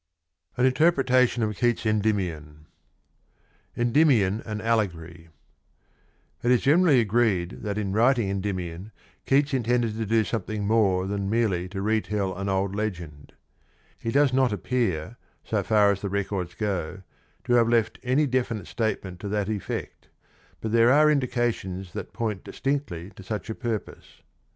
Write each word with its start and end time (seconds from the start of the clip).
An 0.57 0.65
Interpretation 0.65 1.43
of 1.43 1.51
Keatss 1.55 1.85
Endymion 1.85 2.65
TT 3.75 6.51
is 6.55 6.61
generally 6.63 6.99
agreed 6.99 7.49
that 7.61 7.77
in 7.77 7.93
writing 7.93 8.27
Endymion 8.27 8.81
^,^^'>j^^'°° 8.85 8.91
"^^ 8.91 8.91
Keats 9.27 9.53
intended 9.53 9.95
to 9.95 10.05
do 10.07 10.23
something 10.23 10.65
more 10.65 11.05
than 11.05 11.29
merely 11.29 11.69
to 11.69 11.83
re 11.83 12.01
tell 12.01 12.35
an 12.35 12.49
old 12.49 12.75
legend. 12.75 13.33
He 13.99 14.09
does 14.09 14.33
not 14.33 14.51
appear, 14.51 15.17
so 15.43 15.61
far 15.61 15.91
as 15.91 16.01
the 16.01 16.09
records 16.09 16.55
go, 16.55 17.03
to 17.43 17.53
have 17.53 17.69
left 17.69 17.99
any 18.01 18.25
definite 18.25 18.65
statement 18.65 19.19
to 19.19 19.27
that 19.29 19.49
effect, 19.49 20.07
but 20.61 20.71
there 20.71 20.91
are 20.91 21.11
indications 21.11 21.93
that 21.93 22.11
point 22.11 22.43
distinctly 22.43 23.11
to 23.11 23.21
such 23.21 23.51
a 23.51 23.53
purpose. 23.53 24.23